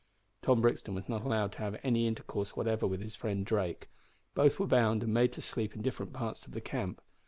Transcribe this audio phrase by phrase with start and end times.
[0.41, 3.87] Tom Brixton was not allowed to have any intercourse whatever with his friend Drake.
[4.33, 7.03] Both were bound and made to sleep in different parts of the camp.